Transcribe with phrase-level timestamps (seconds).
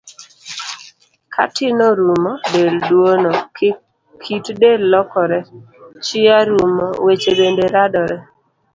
[1.33, 3.35] Ka tin orumo, del duono,
[4.25, 5.39] kit del lokore,
[6.05, 8.17] chia rumo, weche bende radore.